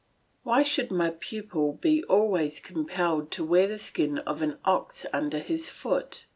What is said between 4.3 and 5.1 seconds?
an ox